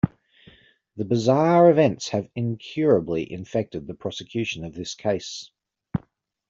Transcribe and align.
The 0.97 1.05
bizarre 1.05 1.69
events 1.69 2.09
have 2.09 2.27
incurably 2.33 3.31
infected 3.31 3.85
the 3.85 3.93
prosecution 3.93 4.65
of 4.65 4.73
this 4.73 4.95
case. 4.95 5.51